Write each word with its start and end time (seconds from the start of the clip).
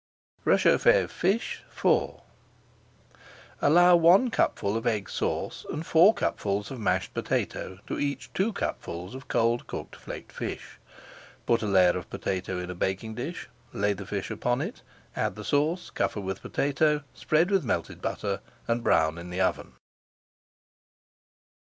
RÉCHAUFFÉ 0.47 1.03
OF 1.03 1.11
FISH 1.11 1.63
IV 1.77 2.13
Allow 3.61 3.95
one 3.97 4.31
cupful 4.31 4.75
of 4.75 4.87
Egg 4.87 5.07
Sauce 5.07 5.63
and 5.71 5.85
four 5.85 6.15
cupfuls 6.15 6.71
of 6.71 6.79
mashed 6.79 7.13
potato 7.13 7.77
to 7.85 7.99
each 7.99 8.33
two 8.33 8.51
cupfuls 8.51 9.13
of 9.13 9.27
cold 9.27 9.67
cooked 9.67 9.95
flaked 9.95 10.31
fish. 10.31 10.79
Put 11.45 11.61
a 11.61 11.67
layer 11.67 11.95
of 11.95 12.09
potato 12.09 12.57
in 12.57 12.71
a 12.71 12.73
baking 12.73 13.13
dish, 13.13 13.47
lay 13.73 13.93
the 13.93 14.07
fish 14.07 14.31
upon 14.31 14.59
it, 14.59 14.81
add 15.15 15.35
the 15.35 15.45
sauce, 15.45 15.91
cover 15.91 16.19
with 16.19 16.41
potato, 16.41 17.03
spread 17.13 17.51
with 17.51 17.63
melted 17.63 18.01
butter, 18.01 18.41
and 18.67 18.83
brown 18.83 19.19
in 19.19 19.29
the 19.29 19.41
oven. 19.41 19.73